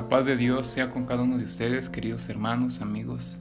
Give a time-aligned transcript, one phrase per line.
[0.00, 3.38] La paz de Dios sea con cada uno de ustedes, queridos hermanos, amigos,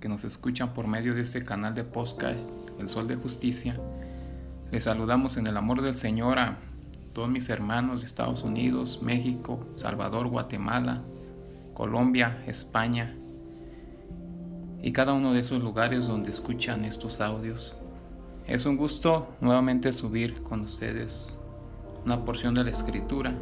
[0.00, 3.78] que nos escuchan por medio de este canal de podcast, El Sol de Justicia.
[4.72, 6.58] Les saludamos en el amor del Señor a
[7.12, 11.04] todos mis hermanos de Estados Unidos, México, Salvador, Guatemala,
[11.72, 13.14] Colombia, España
[14.82, 17.76] y cada uno de esos lugares donde escuchan estos audios.
[18.48, 21.38] Es un gusto nuevamente subir con ustedes
[22.04, 23.38] una porción de la escritura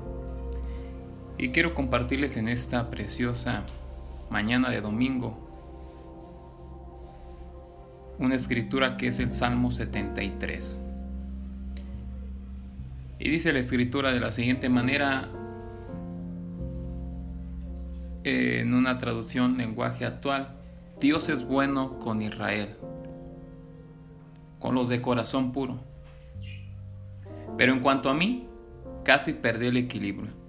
[1.36, 3.64] y quiero compartirles en esta preciosa
[4.30, 5.38] mañana de domingo
[8.18, 10.88] una escritura que es el Salmo 73.
[13.18, 15.28] Y dice la escritura de la siguiente manera,
[18.22, 20.54] en una traducción lenguaje actual,
[21.00, 22.76] Dios es bueno con Israel,
[24.60, 25.80] con los de corazón puro.
[27.56, 28.46] Pero en cuanto a mí,
[29.04, 30.43] casi perdí el equilibrio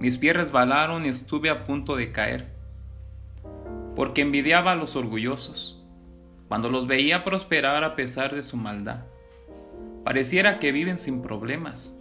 [0.00, 2.48] mis pies resbalaron y estuve a punto de caer,
[3.94, 5.82] porque envidiaba a los orgullosos,
[6.48, 9.04] cuando los veía prosperar a pesar de su maldad.
[10.04, 12.00] Pareciera que viven sin problemas,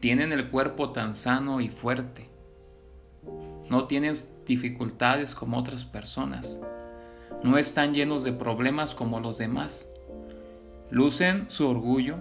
[0.00, 2.28] tienen el cuerpo tan sano y fuerte,
[3.68, 4.14] no tienen
[4.46, 6.62] dificultades como otras personas,
[7.42, 9.92] no están llenos de problemas como los demás,
[10.90, 12.18] lucen su orgullo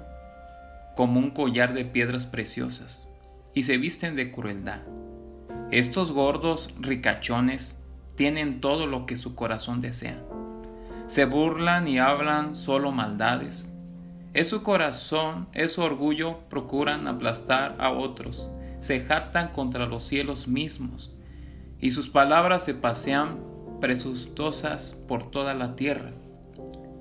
[0.95, 3.10] como un collar de piedras preciosas
[3.53, 4.81] y se visten de crueldad.
[5.71, 7.85] Estos gordos ricachones
[8.15, 10.21] tienen todo lo que su corazón desea.
[11.07, 13.73] Se burlan y hablan solo maldades.
[14.33, 18.49] Es su corazón, es su orgullo, procuran aplastar a otros,
[18.79, 21.13] se jactan contra los cielos mismos,
[21.81, 23.39] y sus palabras se pasean
[23.81, 26.11] presuntosas por toda la tierra.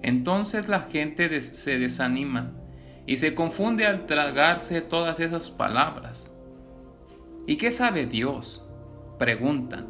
[0.03, 2.53] Entonces la gente se desanima
[3.07, 6.30] y se confunde al tragarse todas esas palabras.
[7.51, 8.65] ¿Y qué sabe Dios?
[9.19, 9.89] Preguntan.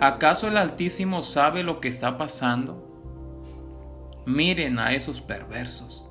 [0.00, 2.90] ¿Acaso el Altísimo sabe lo que está pasando?
[4.24, 6.10] Miren a esos perversos.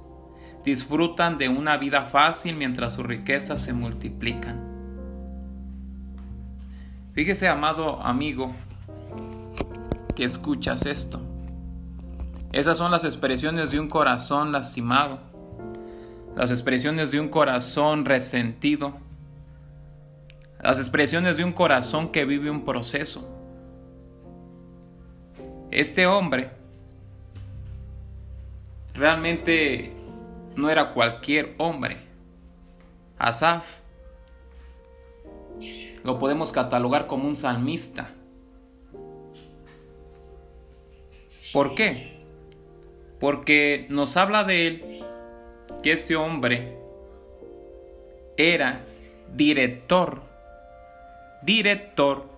[0.63, 4.61] Disfrutan de una vida fácil mientras sus riquezas se multiplican.
[7.13, 8.53] Fíjese, amado amigo,
[10.15, 11.19] que escuchas esto.
[12.51, 15.17] Esas son las expresiones de un corazón lastimado,
[16.35, 19.03] las expresiones de un corazón resentido,
[20.65, 23.23] las expresiones de un corazón que vive un proceso.
[25.69, 26.49] Este hombre
[28.95, 29.93] realmente
[30.55, 31.97] no era cualquier hombre.
[33.19, 33.63] Asaf
[36.03, 38.09] lo podemos catalogar como un salmista.
[41.53, 42.23] ¿Por qué?
[43.19, 45.03] Porque nos habla de él
[45.83, 46.75] que este hombre
[48.35, 48.83] era
[49.31, 50.24] director
[51.45, 52.29] director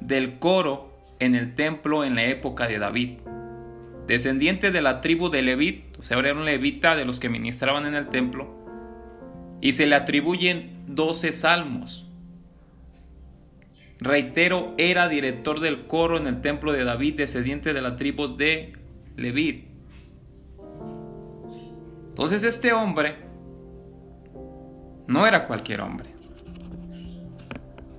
[0.00, 3.18] del coro en el templo en la época de David.
[4.06, 7.86] Descendiente de la tribu de Levit, o sea, era un levita de los que ministraban
[7.86, 8.48] en el templo,
[9.60, 12.08] y se le atribuyen 12 salmos.
[14.00, 18.72] Reitero, era director del coro en el templo de David, descendiente de la tribu de
[19.16, 19.66] Levit.
[22.08, 23.14] Entonces este hombre
[25.06, 26.11] no era cualquier hombre.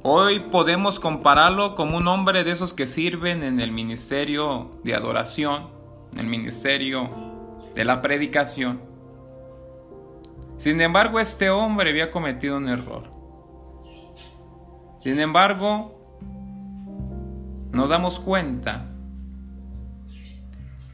[0.06, 5.70] Hoy podemos compararlo como un hombre de esos que sirven en el ministerio de adoración,
[6.12, 7.10] en el ministerio
[7.74, 8.82] de la predicación.
[10.58, 13.10] Sin embargo, este hombre había cometido un error.
[15.02, 16.20] Sin embargo,
[17.72, 18.90] nos damos cuenta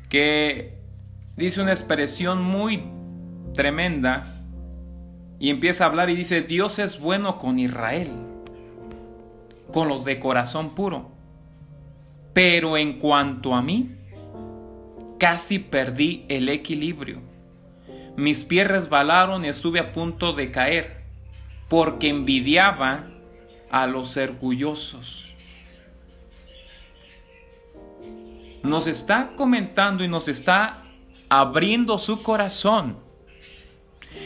[0.08, 0.78] que
[1.36, 2.84] dice una expresión muy
[3.56, 4.44] tremenda
[5.40, 8.29] y empieza a hablar y dice, Dios es bueno con Israel
[9.72, 11.12] con los de corazón puro.
[12.34, 13.96] Pero en cuanto a mí,
[15.20, 17.22] casi perdí el equilibrio.
[18.16, 21.04] Mis pies resbalaron y estuve a punto de caer,
[21.68, 23.08] porque envidiaba
[23.72, 25.34] a los orgullosos.
[28.64, 30.84] Nos está comentando y nos está
[31.30, 32.98] abriendo su corazón.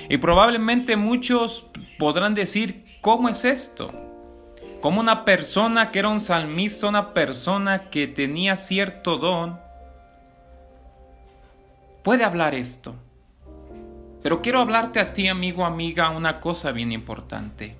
[0.09, 1.67] Y probablemente muchos
[1.99, 3.91] podrán decir, ¿cómo es esto?
[4.83, 9.57] Como una persona que era un salmista, una persona que tenía cierto don,
[12.03, 12.93] puede hablar esto.
[14.21, 17.77] Pero quiero hablarte a ti, amigo, amiga, una cosa bien importante.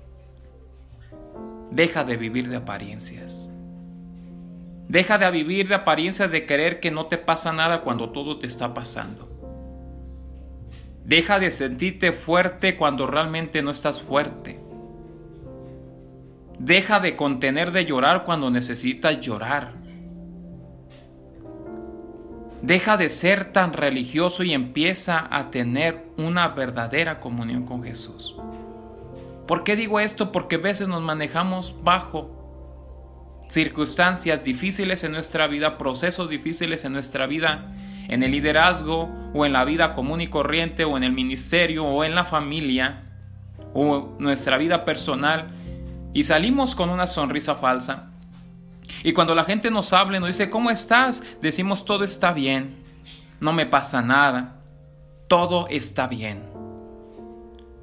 [1.70, 3.52] Deja de vivir de apariencias.
[4.88, 8.46] Deja de vivir de apariencias de creer que no te pasa nada cuando todo te
[8.46, 9.28] está pasando.
[11.04, 14.63] Deja de sentirte fuerte cuando realmente no estás fuerte.
[16.58, 19.72] Deja de contener de llorar cuando necesitas llorar.
[22.62, 28.36] Deja de ser tan religioso y empieza a tener una verdadera comunión con Jesús.
[29.46, 30.32] ¿Por qué digo esto?
[30.32, 32.44] Porque a veces nos manejamos bajo
[33.50, 37.70] circunstancias difíciles en nuestra vida, procesos difíciles en nuestra vida,
[38.08, 42.04] en el liderazgo o en la vida común y corriente o en el ministerio o
[42.04, 43.02] en la familia
[43.74, 45.48] o nuestra vida personal
[46.14, 48.10] y salimos con una sonrisa falsa.
[49.02, 51.22] Y cuando la gente nos habla nos dice, ¿cómo estás?
[51.42, 52.76] Decimos, todo está bien,
[53.40, 54.60] no me pasa nada,
[55.28, 56.44] todo está bien.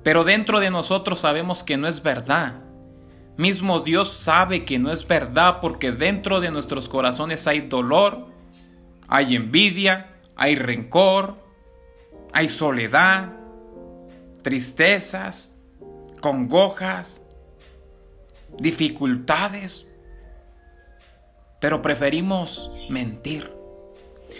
[0.03, 2.61] Pero dentro de nosotros sabemos que no es verdad.
[3.37, 8.27] Mismo Dios sabe que no es verdad porque dentro de nuestros corazones hay dolor,
[9.07, 11.37] hay envidia, hay rencor,
[12.33, 13.33] hay soledad,
[14.41, 15.59] tristezas,
[16.21, 17.25] congojas,
[18.59, 19.87] dificultades.
[21.59, 23.51] Pero preferimos mentir.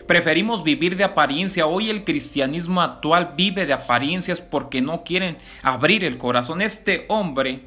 [0.07, 1.67] Preferimos vivir de apariencia.
[1.67, 6.61] Hoy el cristianismo actual vive de apariencias porque no quieren abrir el corazón.
[6.61, 7.65] Este hombre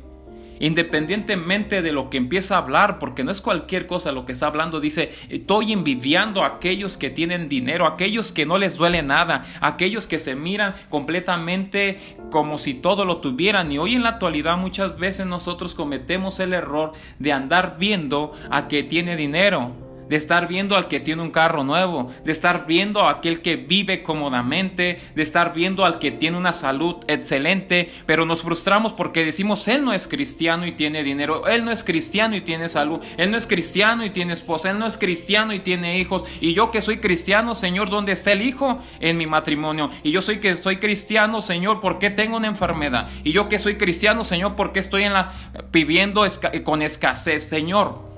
[0.60, 4.46] Independientemente de lo que empieza a hablar, porque no es cualquier cosa lo que está
[4.46, 9.44] hablando, dice, estoy envidiando a aquellos que tienen dinero, aquellos que no les duele nada,
[9.60, 13.70] aquellos que se miran completamente como si todo lo tuvieran.
[13.72, 18.68] Y hoy en la actualidad muchas veces nosotros cometemos el error de andar viendo a
[18.68, 23.02] que tiene dinero de estar viendo al que tiene un carro nuevo, de estar viendo
[23.02, 28.26] a aquel que vive cómodamente, de estar viendo al que tiene una salud excelente, pero
[28.26, 32.36] nos frustramos porque decimos, él no es cristiano y tiene dinero, él no es cristiano
[32.36, 35.60] y tiene salud, él no es cristiano y tiene esposa, él no es cristiano y
[35.60, 39.90] tiene hijos, y yo que soy cristiano, Señor, ¿dónde está el hijo en mi matrimonio?
[40.02, 43.08] Y yo soy que soy cristiano, Señor, ¿por qué tengo una enfermedad?
[43.22, 45.32] Y yo que soy cristiano, Señor, ¿por qué estoy en la
[45.72, 46.24] viviendo
[46.64, 48.13] con escasez, Señor?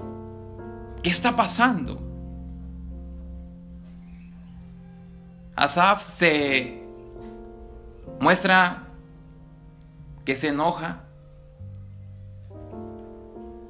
[1.06, 2.00] ¿Qué está pasando?
[5.55, 6.82] Asaf se
[8.19, 8.88] muestra
[10.25, 11.05] que se enoja.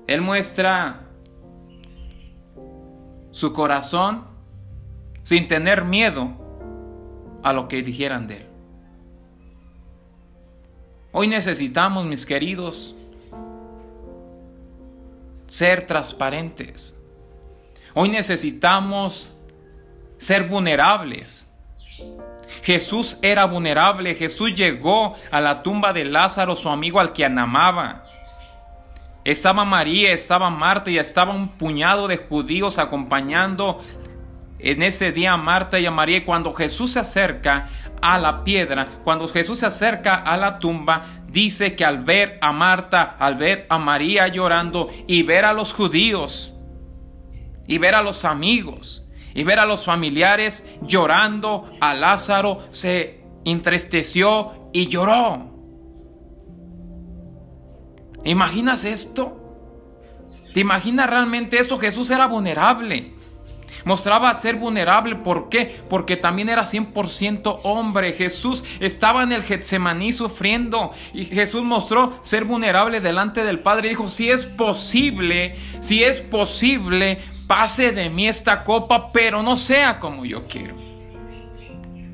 [0.06, 1.02] Él muestra
[3.32, 4.24] su corazón
[5.22, 6.30] sin tener miedo
[7.42, 8.46] a lo que dijeran de él.
[11.12, 12.96] Hoy necesitamos, mis queridos,
[15.48, 16.95] ser transparentes.
[17.98, 19.34] Hoy necesitamos
[20.18, 21.50] ser vulnerables.
[22.62, 24.14] Jesús era vulnerable.
[24.14, 28.02] Jesús llegó a la tumba de Lázaro, su amigo al que amaba.
[29.24, 33.80] Estaba María, estaba Marta y estaba un puñado de judíos acompañando
[34.58, 36.22] en ese día a Marta y a María.
[36.22, 37.70] Cuando Jesús se acerca
[38.02, 42.52] a la piedra, cuando Jesús se acerca a la tumba, dice que al ver a
[42.52, 46.55] Marta, al ver a María llorando y ver a los judíos,
[47.66, 54.70] y ver a los amigos y ver a los familiares llorando, a Lázaro se entristeció
[54.72, 55.52] y lloró.
[58.24, 59.46] ¿Imaginas esto?
[60.54, 61.78] ¿Te imaginas realmente esto?
[61.78, 63.12] Jesús era vulnerable.
[63.84, 65.16] Mostraba ser vulnerable.
[65.16, 65.82] ¿Por qué?
[65.88, 68.14] Porque también era 100% hombre.
[68.14, 70.92] Jesús estaba en el Getsemaní sufriendo.
[71.12, 73.86] Y Jesús mostró ser vulnerable delante del Padre.
[73.86, 79.56] Y dijo, si es posible, si es posible, pase de mí esta copa, pero no
[79.56, 80.74] sea como yo quiero.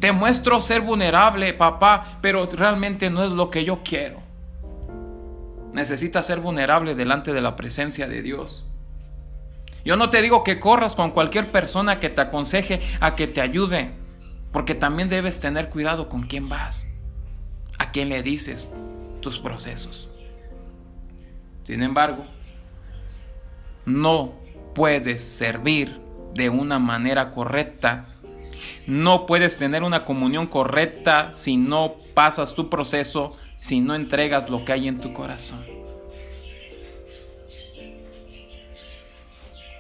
[0.01, 4.21] Te muestro ser vulnerable, papá, pero realmente no es lo que yo quiero.
[5.73, 8.69] Necesitas ser vulnerable delante de la presencia de Dios.
[9.85, 13.41] Yo no te digo que corras con cualquier persona que te aconseje a que te
[13.41, 13.93] ayude,
[14.53, 16.87] porque también debes tener cuidado con quién vas,
[17.79, 18.73] a quién le dices
[19.21, 20.09] tus procesos.
[21.65, 22.27] Sin embargo,
[23.87, 24.42] no
[24.75, 26.01] puedes servir
[26.35, 28.09] de una manera correcta.
[28.87, 34.65] No puedes tener una comunión correcta si no pasas tu proceso, si no entregas lo
[34.65, 35.65] que hay en tu corazón.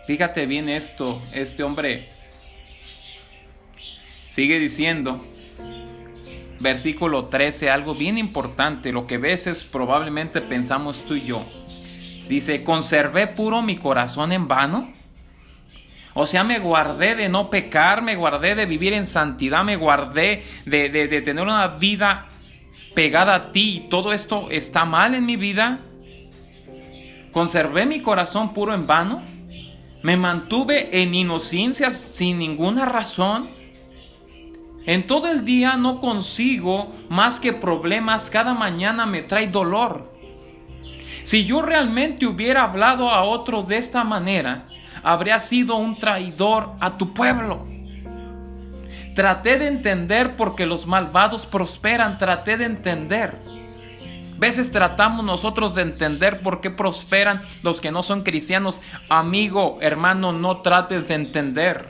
[0.06, 2.08] Fíjate bien esto, este hombre
[4.30, 5.25] sigue diciendo,
[6.58, 11.44] versículo 13, algo bien importante, lo que a veces probablemente pensamos tú y yo.
[12.33, 14.91] Dice, ¿conservé puro mi corazón en vano?
[16.15, 20.43] O sea, me guardé de no pecar, me guardé de vivir en santidad, me guardé
[20.65, 22.29] de, de, tener una vida
[22.95, 23.87] pegada a ti.
[23.91, 25.81] ¿Todo esto está mal en mi vida?
[27.33, 29.23] ¿Conservé mi corazón puro en vano?
[30.03, 33.51] ¿Me mantuve en inocencia sin ninguna razón?
[34.87, 40.12] En todo el día no consigo más que problemas, cada mañana me trae dolor.
[41.23, 44.64] Si yo realmente hubiera hablado a otros de esta manera,
[45.02, 47.67] habría sido un traidor a tu pueblo.
[49.14, 53.38] Traté de entender porque los malvados prosperan, traté de entender.
[54.38, 58.81] Veces tratamos nosotros de entender por qué prosperan los que no son cristianos.
[59.09, 61.88] Amigo, hermano, no trates de entender.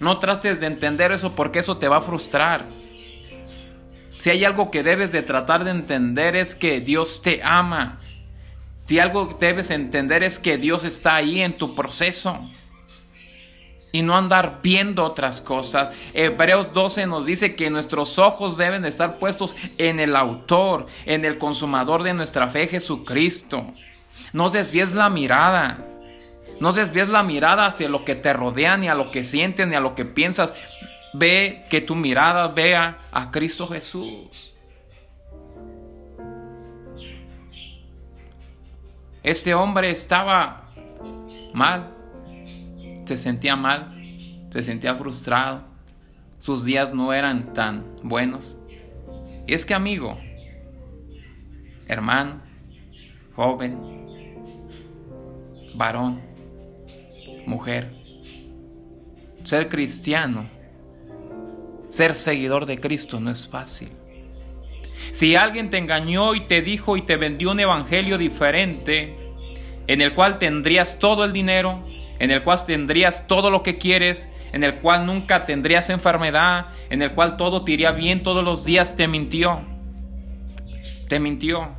[0.00, 2.66] No trates de entender eso porque eso te va a frustrar.
[4.20, 7.98] Si hay algo que debes de tratar de entender es que Dios te ama.
[8.86, 12.40] Si algo debes entender es que Dios está ahí en tu proceso
[13.96, 15.90] y no andar viendo otras cosas.
[16.12, 21.38] Hebreos 12 nos dice que nuestros ojos deben estar puestos en el autor, en el
[21.38, 23.72] consumador de nuestra fe, Jesucristo.
[24.32, 25.78] No desvíes la mirada.
[26.60, 29.74] No desvíes la mirada hacia lo que te rodea, ni a lo que sientes, ni
[29.74, 30.54] a lo que piensas.
[31.14, 34.52] Ve que tu mirada vea a Cristo Jesús.
[39.22, 40.70] Este hombre estaba
[41.52, 41.96] mal
[43.06, 43.94] se sentía mal,
[44.50, 45.62] se sentía frustrado,
[46.38, 48.60] sus días no eran tan buenos.
[49.46, 50.18] Y es que amigo,
[51.86, 52.40] hermano,
[53.34, 53.78] joven,
[55.74, 56.20] varón,
[57.46, 57.92] mujer,
[59.44, 60.48] ser cristiano,
[61.96, 63.88] ser seguidor de Cristo no es fácil.
[65.12, 69.16] Si alguien te engañó y te dijo y te vendió un evangelio diferente,
[69.86, 71.82] en el cual tendrías todo el dinero,
[72.18, 77.00] en el cual tendrías todo lo que quieres, en el cual nunca tendrías enfermedad, en
[77.00, 79.62] el cual todo te iría bien todos los días, te mintió.
[81.08, 81.70] Te mintió.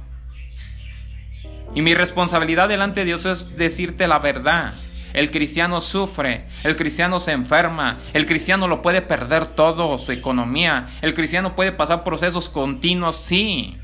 [1.76, 4.74] Y mi responsabilidad delante de Dios es decirte la verdad.
[5.18, 10.90] El cristiano sufre, el cristiano se enferma, el cristiano lo puede perder todo, su economía,
[11.02, 13.76] el cristiano puede pasar procesos continuos, sí.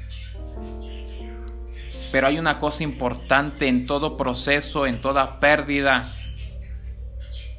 [2.11, 6.07] Pero hay una cosa importante en todo proceso, en toda pérdida,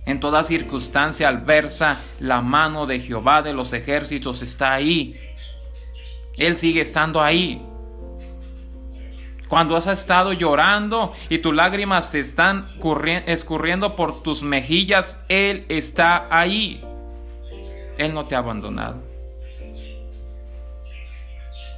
[0.06, 5.20] en toda circunstancia adversa, la mano de Jehová de los ejércitos está ahí.
[6.36, 7.60] Él sigue estando ahí.
[9.48, 12.68] Cuando has estado llorando y tus lágrimas se están
[13.26, 16.82] escurriendo por tus mejillas, Él está ahí.
[17.98, 19.02] Él no te ha abandonado.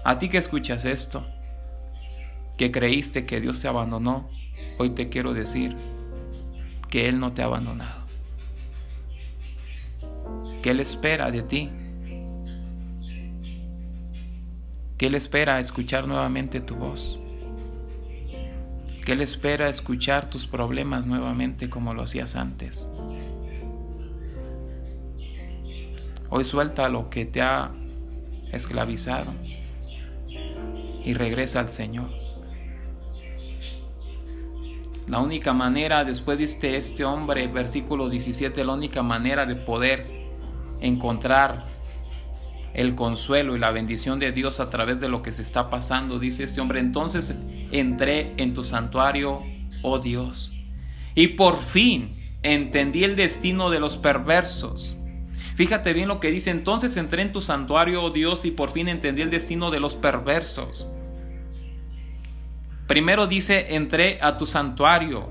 [0.04, 1.26] A ti que escuchas esto,
[2.56, 4.30] que creíste que Dios te abandonó,
[4.78, 5.76] hoy te quiero decir
[6.88, 8.06] que Él no te ha abandonado.
[10.62, 11.70] ¿Qué Él espera de ti?
[14.96, 17.18] ¿Qué Él espera escuchar nuevamente tu voz?
[19.06, 22.88] ¿Qué Él espera escuchar tus problemas nuevamente como lo hacías antes?
[26.28, 27.70] Hoy suelta lo que te ha
[28.50, 29.32] esclavizado
[31.04, 32.08] y regresa al Señor.
[35.06, 40.04] La única manera, después dice este hombre, versículo 17, la única manera de poder
[40.80, 41.75] encontrar
[42.76, 46.18] el consuelo y la bendición de Dios a través de lo que se está pasando,
[46.18, 46.78] dice este hombre.
[46.78, 47.34] Entonces
[47.72, 49.42] entré en tu santuario,
[49.82, 50.52] oh Dios,
[51.14, 54.94] y por fin entendí el destino de los perversos.
[55.54, 58.88] Fíjate bien lo que dice, entonces entré en tu santuario, oh Dios, y por fin
[58.88, 60.86] entendí el destino de los perversos.
[62.86, 65.30] Primero dice, entré a tu santuario.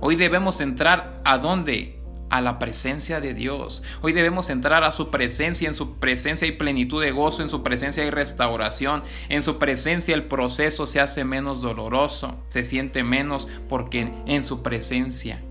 [0.00, 1.95] Hoy debemos entrar a dónde?
[2.30, 3.82] A la presencia de Dios.
[4.02, 7.62] Hoy debemos entrar a su presencia, en su presencia y plenitud de gozo, en su
[7.62, 13.48] presencia y restauración, en su presencia el proceso se hace menos doloroso, se siente menos
[13.68, 15.42] porque en su presencia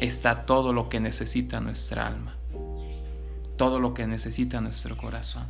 [0.00, 2.36] está todo lo que necesita nuestra alma,
[3.56, 5.46] todo lo que necesita nuestro corazón.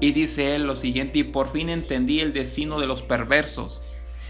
[0.00, 3.82] Y dice él lo siguiente, y por fin entendí el destino de los perversos.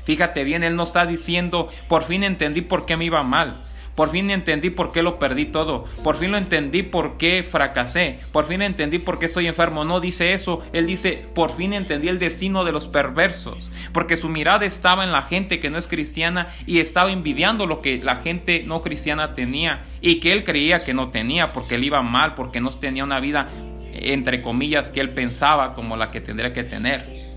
[0.05, 3.65] Fíjate bien, él no está diciendo, por fin entendí por qué me iba mal.
[3.95, 5.85] Por fin entendí por qué lo perdí todo.
[6.03, 8.19] Por fin lo entendí por qué fracasé.
[8.33, 9.85] Por fin entendí por qué estoy enfermo.
[9.85, 10.65] No dice eso.
[10.73, 13.71] Él dice, por fin entendí el destino de los perversos.
[13.93, 17.81] Porque su mirada estaba en la gente que no es cristiana y estaba envidiando lo
[17.81, 21.85] que la gente no cristiana tenía y que él creía que no tenía porque él
[21.85, 23.49] iba mal, porque no tenía una vida
[23.93, 27.33] entre comillas que él pensaba como la que tendría que tener.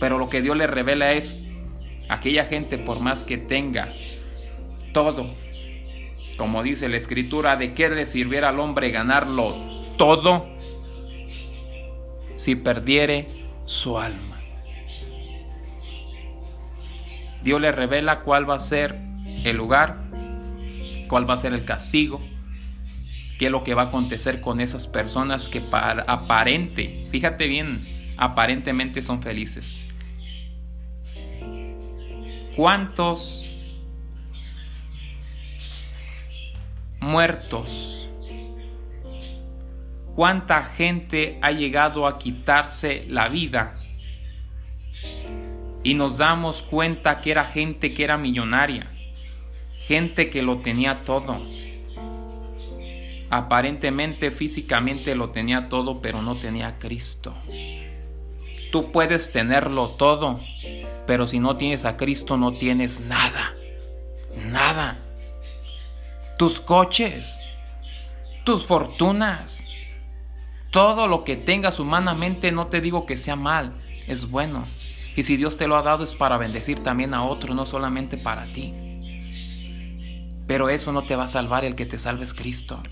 [0.00, 1.48] Pero lo que Dios le revela es
[2.08, 3.92] aquella gente por más que tenga
[4.92, 5.34] todo
[6.42, 9.54] como dice la escritura, ¿de qué le sirviera al hombre ganarlo
[9.96, 10.48] todo
[12.34, 13.28] si perdiere
[13.64, 14.40] su alma?
[17.44, 18.98] Dios le revela cuál va a ser
[19.44, 20.02] el lugar,
[21.06, 22.20] cuál va a ser el castigo,
[23.38, 28.14] qué es lo que va a acontecer con esas personas que para aparente, fíjate bien,
[28.16, 29.80] aparentemente son felices,
[32.56, 33.51] ¿Cuántos
[37.02, 38.08] muertos?
[40.14, 43.74] ¿Cuánta gente ha llegado a quitarse la vida?
[45.82, 48.86] Y nos damos cuenta que era gente que era millonaria,
[49.86, 51.44] gente que lo tenía todo.
[53.30, 57.32] Aparentemente físicamente lo tenía todo, pero no tenía a Cristo.
[58.70, 60.40] Tú puedes tenerlo todo,
[61.06, 63.54] pero si no tienes a Cristo no tienes nada.
[64.36, 64.98] Nada.
[66.42, 67.38] Tus coches,
[68.42, 69.62] tus fortunas,
[70.72, 73.74] todo lo que tengas humanamente, no te digo que sea mal,
[74.08, 74.64] es bueno.
[75.14, 78.18] Y si Dios te lo ha dado es para bendecir también a otro, no solamente
[78.18, 78.74] para ti.
[80.48, 82.82] Pero eso no te va a salvar, el que te salve es Cristo.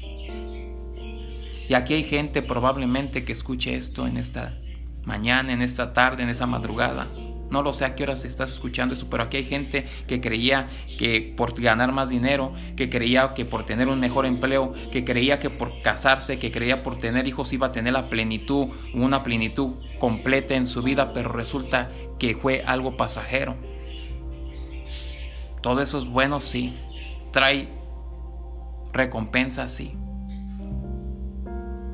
[1.68, 4.56] Y aquí hay gente probablemente que escuche esto en esta
[5.02, 7.08] mañana, en esta tarde, en esa madrugada.
[7.50, 10.68] No lo sé a qué horas estás escuchando esto, pero aquí hay gente que creía
[10.98, 15.40] que por ganar más dinero, que creía que por tener un mejor empleo, que creía
[15.40, 19.74] que por casarse, que creía por tener hijos iba a tener la plenitud, una plenitud
[19.98, 23.56] completa en su vida, pero resulta que fue algo pasajero.
[25.60, 26.76] Todo eso es bueno, sí.
[27.32, 27.68] Trae
[28.92, 29.94] recompensa, sí.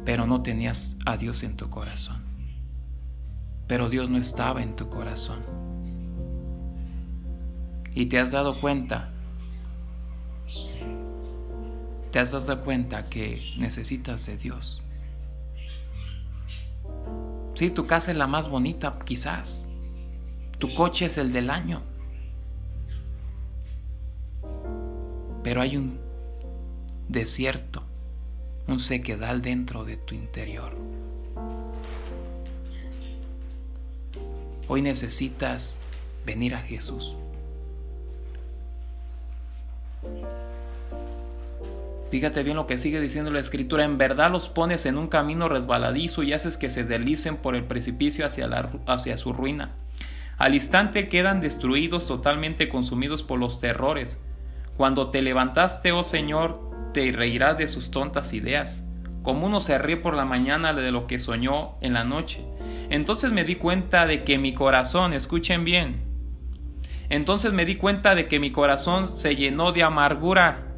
[0.04, 2.25] Pero no tenías a Dios en tu corazón
[3.66, 5.42] pero Dios no estaba en tu corazón.
[7.94, 9.10] Y te has dado cuenta,
[12.10, 14.82] te has dado cuenta que necesitas de Dios.
[17.54, 19.66] Sí, tu casa es la más bonita, quizás.
[20.58, 21.82] Tu coche es el del año.
[25.42, 25.98] Pero hay un
[27.08, 27.82] desierto,
[28.66, 30.76] un sequedal dentro de tu interior.
[34.68, 35.78] Hoy necesitas
[36.24, 37.16] venir a Jesús.
[42.10, 43.84] Fíjate bien lo que sigue diciendo la escritura.
[43.84, 47.64] En verdad los pones en un camino resbaladizo y haces que se deslicen por el
[47.64, 48.48] precipicio hacia,
[48.86, 49.72] hacia su ruina.
[50.38, 54.22] Al instante quedan destruidos, totalmente consumidos por los terrores.
[54.76, 56.60] Cuando te levantaste, oh Señor,
[56.92, 58.85] te reirás de sus tontas ideas
[59.26, 62.46] como uno se ríe por la mañana de lo que soñó en la noche.
[62.90, 66.04] Entonces me di cuenta de que mi corazón, escuchen bien,
[67.08, 70.76] entonces me di cuenta de que mi corazón se llenó de amargura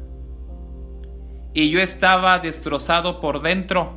[1.53, 3.93] y yo estaba destrozado por dentro.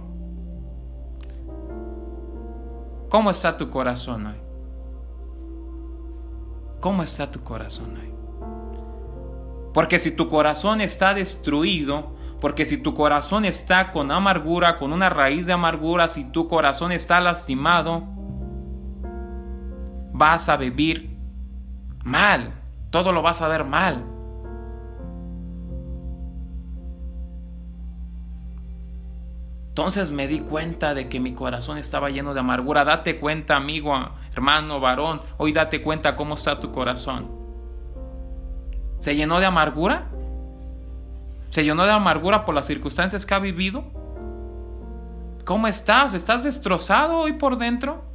[3.09, 4.37] ¿Cómo está tu corazón hoy?
[6.79, 8.13] ¿Cómo está tu corazón hoy?
[9.73, 15.09] Porque si tu corazón está destruido, porque si tu corazón está con amargura, con una
[15.09, 18.03] raíz de amargura, si tu corazón está lastimado,
[20.13, 21.17] vas a vivir
[22.03, 22.53] mal.
[22.91, 24.05] Todo lo vas a ver mal.
[29.69, 32.85] Entonces me di cuenta de que mi corazón estaba lleno de amargura.
[32.85, 33.95] Date cuenta, amigo,
[34.35, 35.21] hermano, varón.
[35.37, 37.31] Hoy date cuenta cómo está tu corazón.
[38.99, 40.12] ¿Se llenó de amargura?
[41.53, 43.85] ¿Se llenó de amargura por las circunstancias que ha vivido?
[45.45, 46.15] ¿Cómo estás?
[46.15, 48.07] ¿Estás destrozado hoy por dentro?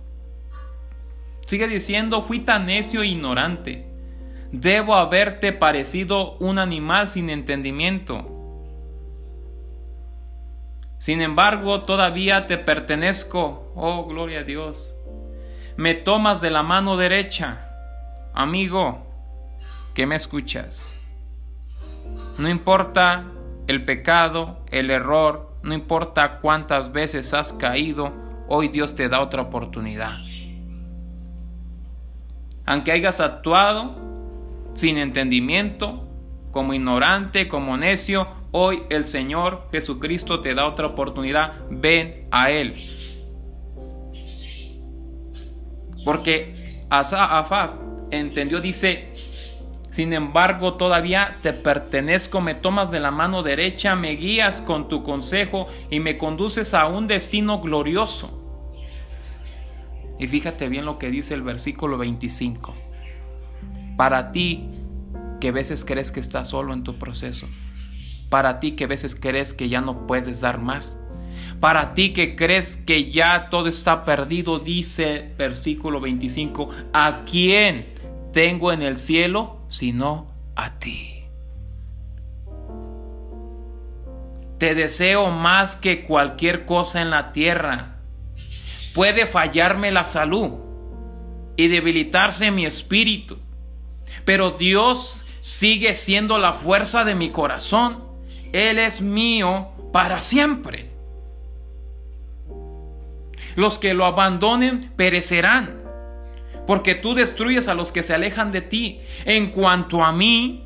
[1.45, 3.85] Sigue diciendo, fui tan necio e ignorante.
[4.51, 8.25] Debo haberte parecido un animal sin entendimiento.
[10.97, 13.71] Sin embargo, todavía te pertenezco.
[13.75, 14.95] Oh, gloria a Dios.
[15.75, 17.69] Me tomas de la mano derecha.
[18.33, 19.05] Amigo,
[19.93, 20.96] que me escuchas.
[22.39, 23.25] No importa
[23.67, 28.13] el pecado, el error, no importa cuántas veces has caído,
[28.47, 30.19] hoy Dios te da otra oportunidad.
[32.65, 33.95] Aunque hayas actuado
[34.73, 36.07] sin entendimiento,
[36.51, 41.53] como ignorante, como necio, hoy el Señor Jesucristo te da otra oportunidad.
[41.69, 42.83] Ven a Él.
[46.03, 47.73] Porque Asa
[48.11, 49.13] entendió, dice,
[49.97, 55.01] sin embargo, todavía te pertenezco, me tomas de la mano derecha, me guías con tu
[55.01, 58.39] consejo y me conduces a un destino glorioso.
[60.19, 62.75] Y fíjate bien lo que dice el versículo 25.
[63.97, 64.69] Para ti
[65.41, 67.47] que a veces crees que estás solo en tu proceso.
[68.29, 71.03] Para ti que a veces crees que ya no puedes dar más.
[71.59, 77.87] Para ti que crees que ya todo está perdido, dice versículo 25, ¿a quién
[78.31, 79.56] tengo en el cielo?
[79.67, 81.23] Sino a ti.
[84.57, 87.97] Te deseo más que cualquier cosa en la tierra.
[88.95, 90.53] Puede fallarme la salud
[91.55, 93.37] y debilitarse mi espíritu.
[94.25, 98.03] Pero Dios sigue siendo la fuerza de mi corazón.
[98.51, 100.89] Él es mío para siempre.
[103.55, 105.81] Los que lo abandonen perecerán,
[106.67, 108.99] porque tú destruyes a los que se alejan de ti.
[109.23, 110.65] En cuanto a mí,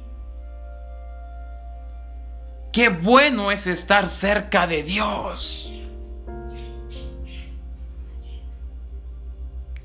[2.74, 5.72] qué bueno es estar cerca de Dios.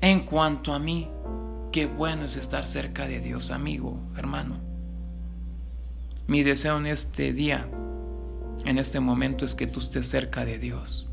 [0.01, 1.07] En cuanto a mí,
[1.71, 4.59] qué bueno es estar cerca de Dios, amigo, hermano.
[6.25, 7.69] Mi deseo en este día,
[8.65, 11.09] en este momento, es que tú estés cerca de Dios.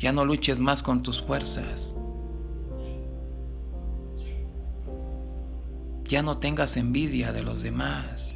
[0.00, 1.94] Ya no luches más con tus fuerzas.
[6.12, 8.34] Ya no tengas envidia de los demás.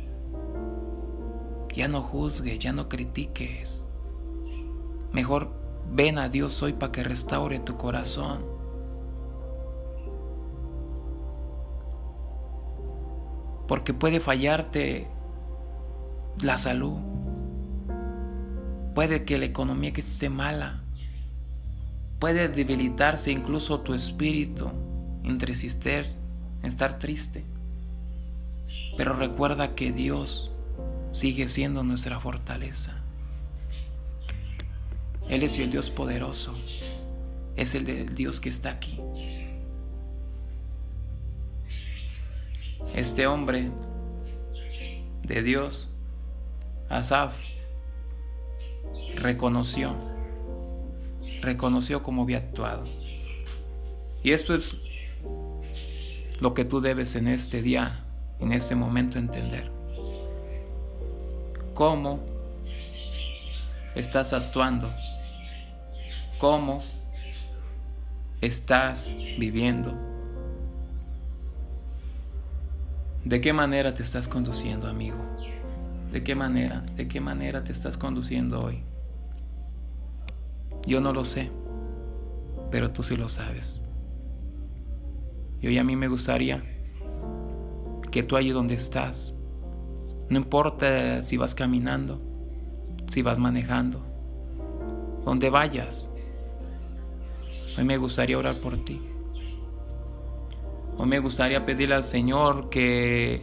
[1.74, 3.84] Ya no juzgues, ya no critiques.
[5.12, 5.50] Mejor
[5.92, 8.46] ven a Dios hoy para que restaure tu corazón.
[13.68, 15.06] Porque puede fallarte
[16.40, 16.96] la salud.
[18.94, 20.82] Puede que la economía que esté mala.
[22.20, 24.70] Puede debilitarse incluso tu espíritu,
[25.24, 26.06] entristecer,
[26.62, 27.44] estar triste.
[28.96, 30.50] Pero recuerda que Dios
[31.12, 33.02] sigue siendo nuestra fortaleza.
[35.28, 36.54] Él es el Dios poderoso.
[37.56, 39.00] Es el del Dios que está aquí.
[42.94, 43.70] Este hombre
[45.22, 45.90] de Dios
[46.88, 47.34] Asaf
[49.16, 49.96] reconoció,
[51.42, 52.84] reconoció cómo había actuado.
[54.22, 54.78] Y esto es
[56.40, 58.05] lo que tú debes en este día,
[58.40, 59.70] en este momento entender.
[61.74, 62.20] Cómo
[63.94, 64.90] estás actuando,
[66.38, 66.80] cómo
[68.40, 69.94] estás viviendo,
[73.24, 75.18] de qué manera te estás conduciendo, amigo.
[76.12, 76.82] ¿De qué manera?
[76.94, 78.82] ¿De qué manera te estás conduciendo hoy?
[80.86, 81.50] Yo no lo sé,
[82.70, 83.80] pero tú sí lo sabes.
[85.60, 86.62] Y hoy a mí me gustaría
[88.10, 89.34] que tú allí donde estás,
[90.28, 92.20] no importa si vas caminando,
[93.10, 94.00] si vas manejando,
[95.24, 96.12] donde vayas,
[97.78, 99.00] hoy me gustaría orar por ti.
[100.98, 103.42] Hoy me gustaría pedirle al Señor que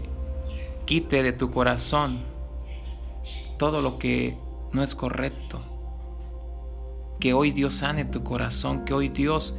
[0.85, 2.23] quite de tu corazón
[3.57, 4.35] todo lo que
[4.71, 5.61] no es correcto.
[7.19, 9.57] Que hoy Dios sane tu corazón, que hoy Dios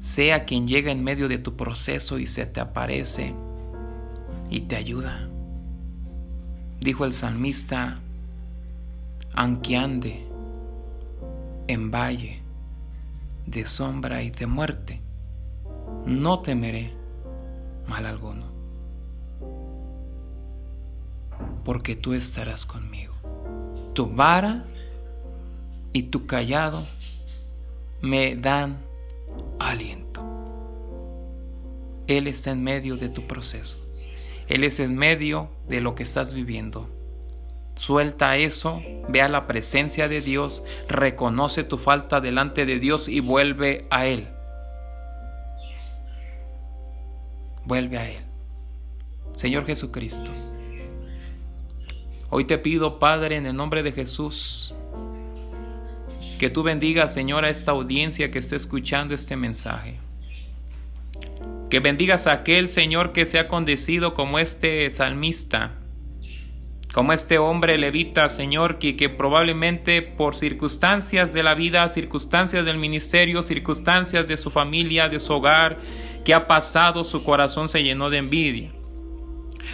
[0.00, 3.34] sea quien llega en medio de tu proceso y se te aparece
[4.54, 5.28] y te ayuda.
[6.80, 7.98] Dijo el salmista,
[9.34, 10.24] aunque ande
[11.66, 12.40] en valle
[13.46, 15.00] de sombra y de muerte,
[16.06, 16.92] no temeré
[17.88, 18.46] mal alguno
[21.64, 23.14] porque tú estarás conmigo.
[23.92, 24.64] Tu vara
[25.92, 26.86] y tu callado
[28.02, 28.78] me dan
[29.58, 30.22] aliento.
[32.06, 33.83] Él está en medio de tu proceso.
[34.48, 36.88] Él es en medio de lo que estás viviendo.
[37.76, 43.20] Suelta eso, ve a la presencia de Dios, reconoce tu falta delante de Dios y
[43.20, 44.28] vuelve a Él.
[47.64, 48.22] Vuelve a Él.
[49.34, 50.30] Señor Jesucristo.
[52.30, 54.74] Hoy te pido, Padre, en el nombre de Jesús,
[56.38, 60.03] que tú bendigas, Señor, a esta audiencia que está escuchando este mensaje.
[61.74, 65.72] Que bendigas a aquel Señor que se ha condecido como este salmista,
[66.92, 72.78] como este hombre levita, Señor, que, que probablemente por circunstancias de la vida, circunstancias del
[72.78, 75.80] ministerio, circunstancias de su familia, de su hogar,
[76.24, 78.70] que ha pasado, su corazón se llenó de envidia.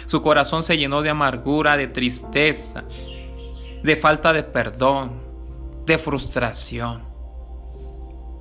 [0.07, 2.83] Su corazón se llenó de amargura, de tristeza,
[3.83, 5.21] de falta de perdón,
[5.85, 7.03] de frustración.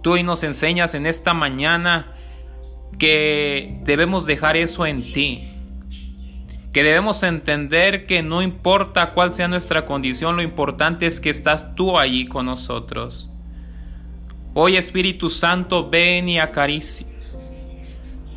[0.03, 2.17] Tú hoy nos enseñas en esta mañana
[2.99, 5.49] que debemos dejar eso en ti,
[6.73, 11.75] que debemos entender que no importa cuál sea nuestra condición, lo importante es que estás
[11.75, 13.33] tú allí con nosotros.
[14.55, 17.07] Hoy Espíritu Santo, ven y acaricia.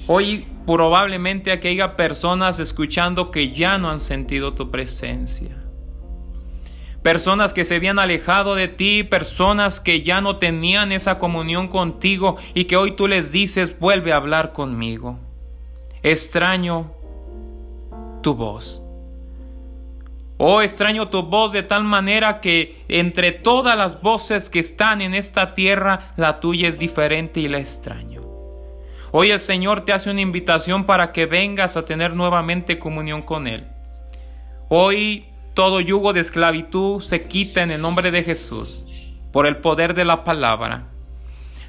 [0.08, 5.63] Hoy probablemente aquí haya personas escuchando que ya no han sentido tu presencia.
[7.04, 12.38] Personas que se habían alejado de ti, personas que ya no tenían esa comunión contigo
[12.54, 15.20] y que hoy tú les dices, vuelve a hablar conmigo.
[16.02, 16.92] Extraño
[18.22, 18.82] tu voz.
[20.38, 25.14] Oh, extraño tu voz de tal manera que entre todas las voces que están en
[25.14, 28.22] esta tierra, la tuya es diferente y la extraño.
[29.12, 33.48] Hoy el Señor te hace una invitación para que vengas a tener nuevamente comunión con
[33.48, 33.68] Él.
[34.70, 38.86] Hoy todo yugo de esclavitud se quita en el nombre de Jesús,
[39.32, 40.90] por el poder de la palabra.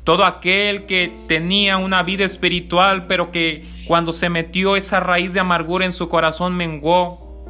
[0.05, 5.40] Todo aquel que tenía una vida espiritual, pero que cuando se metió esa raíz de
[5.40, 7.44] amargura en su corazón menguó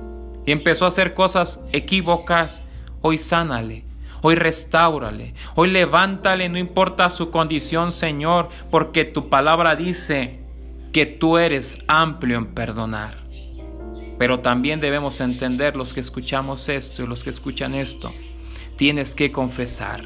[0.47, 2.69] y empezó a hacer cosas equívocas,
[3.01, 3.85] hoy sánale,
[4.23, 10.39] hoy restáurale, hoy levántale, no importa su condición, Señor, porque tu palabra dice
[10.93, 13.24] que tú eres amplio en perdonar.
[14.19, 18.13] Pero también debemos entender los que escuchamos esto y los que escuchan esto,
[18.77, 20.05] tienes que confesar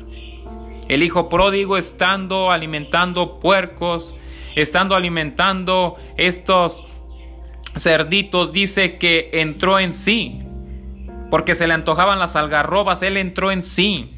[0.88, 4.16] el hijo pródigo estando alimentando puercos,
[4.56, 6.86] estando alimentando estos
[7.76, 10.40] cerditos, dice que entró en sí,
[11.30, 14.14] porque se le antojaban las algarrobas, él entró en sí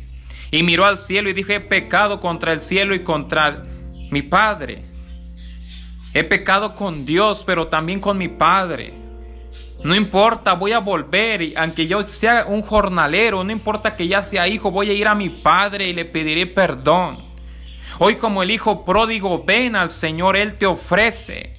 [0.52, 3.64] y miró al cielo y dijo, he pecado contra el cielo y contra
[4.10, 4.84] mi Padre.
[6.14, 8.94] He pecado con Dios, pero también con mi Padre.
[9.82, 14.22] No importa, voy a volver, y aunque yo sea un jornalero, no importa que ya
[14.22, 17.18] sea hijo, voy a ir a mi padre y le pediré perdón.
[17.98, 21.54] Hoy como el hijo pródigo, ven al Señor, Él te ofrece.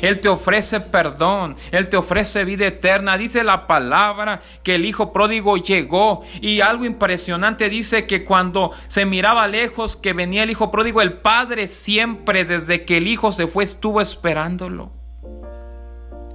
[0.00, 3.16] Él te ofrece perdón, Él te ofrece vida eterna.
[3.16, 9.04] Dice la palabra que el hijo pródigo llegó y algo impresionante dice que cuando se
[9.04, 13.46] miraba lejos que venía el hijo pródigo, el padre siempre desde que el hijo se
[13.46, 15.01] fue estuvo esperándolo.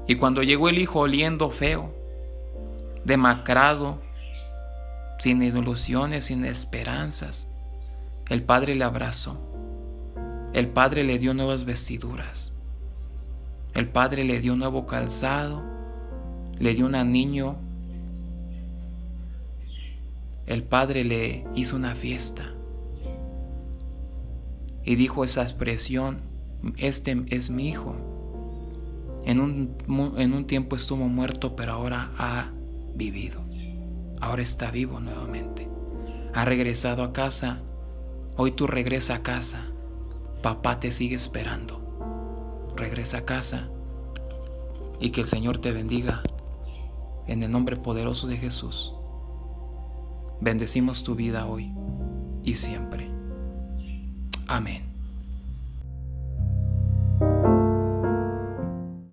[0.07, 1.93] Y cuando llegó el hijo oliendo feo,
[3.03, 4.01] demacrado,
[5.19, 7.51] sin ilusiones, sin esperanzas,
[8.29, 9.43] el padre le abrazó.
[10.53, 12.53] El padre le dio nuevas vestiduras.
[13.73, 15.61] El padre le dio un nuevo calzado.
[16.57, 17.57] Le dio un anillo.
[20.45, 22.53] El padre le hizo una fiesta.
[24.85, 26.21] Y dijo esa expresión,
[26.77, 28.06] este es mi hijo
[29.27, 32.49] en un, tiempo estuvo muerto, pero ahora ha
[32.95, 33.41] vivido.
[34.21, 35.67] Ahora está vivo nuevamente.
[36.33, 37.61] Ha regresado a casa.
[38.37, 39.65] Hoy tú regresa a casa.
[40.41, 42.73] Papá te sigue esperando.
[42.77, 43.69] Regresa a casa
[45.01, 46.23] y que el Señor te bendiga
[47.27, 48.93] en el nombre poderoso de Jesús.
[50.39, 51.73] Bendecimos tu vida hoy
[52.43, 53.11] y siempre.
[54.47, 54.86] Amén.